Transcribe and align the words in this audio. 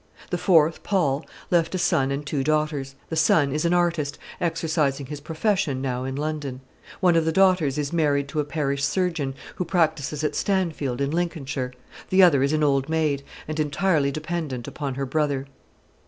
The 0.31 0.37
fourth, 0.39 0.81
Paul, 0.81 1.23
left 1.51 1.75
a 1.75 1.77
son 1.77 2.09
and 2.09 2.25
two 2.25 2.43
daughters. 2.43 2.95
The 3.09 3.15
son 3.15 3.51
is 3.53 3.65
an 3.65 3.73
artist, 3.75 4.17
exercising 4.39 5.05
his 5.05 5.19
profession 5.19 5.79
now 5.79 6.05
in 6.05 6.15
London; 6.15 6.61
one 7.01 7.15
of 7.15 7.23
the 7.23 7.31
daughters 7.31 7.77
is 7.77 7.93
married 7.93 8.27
to 8.29 8.39
a 8.39 8.43
parish 8.43 8.83
surgeon, 8.83 9.35
who 9.57 9.63
practises 9.63 10.23
at 10.23 10.33
Stanfield, 10.33 11.01
in 11.01 11.11
Lincolnshire; 11.11 11.71
the 12.09 12.23
other 12.23 12.41
is 12.41 12.51
an 12.51 12.63
old 12.63 12.89
maid, 12.89 13.21
and 13.47 13.59
entirely 13.59 14.09
dependent 14.11 14.67
upon 14.67 14.95
her 14.95 15.05
brother. 15.05 15.45